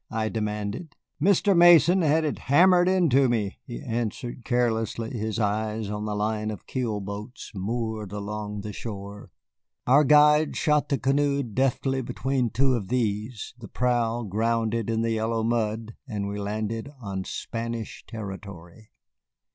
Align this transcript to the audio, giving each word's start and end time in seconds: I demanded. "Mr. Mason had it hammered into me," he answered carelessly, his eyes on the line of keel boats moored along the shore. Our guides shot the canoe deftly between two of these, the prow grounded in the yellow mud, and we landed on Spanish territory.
I 0.09 0.29
demanded. 0.29 0.95
"Mr. 1.21 1.55
Mason 1.55 2.01
had 2.01 2.25
it 2.25 2.39
hammered 2.39 2.87
into 2.89 3.29
me," 3.29 3.59
he 3.67 3.83
answered 3.83 4.43
carelessly, 4.43 5.11
his 5.15 5.37
eyes 5.37 5.91
on 5.91 6.05
the 6.05 6.15
line 6.15 6.49
of 6.49 6.65
keel 6.65 6.99
boats 6.99 7.51
moored 7.53 8.11
along 8.11 8.61
the 8.61 8.73
shore. 8.73 9.29
Our 9.85 10.03
guides 10.03 10.57
shot 10.57 10.89
the 10.89 10.97
canoe 10.97 11.43
deftly 11.43 12.01
between 12.01 12.49
two 12.49 12.73
of 12.73 12.87
these, 12.87 13.53
the 13.59 13.67
prow 13.67 14.23
grounded 14.23 14.89
in 14.89 15.01
the 15.03 15.11
yellow 15.11 15.43
mud, 15.43 15.93
and 16.07 16.27
we 16.27 16.39
landed 16.39 16.89
on 16.99 17.23
Spanish 17.23 18.03
territory. 18.07 18.89